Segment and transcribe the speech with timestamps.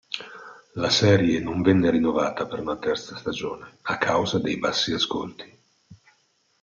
[0.81, 5.59] La serie non venne rinnovata per una terza stagione a causa dei bassi ascolti.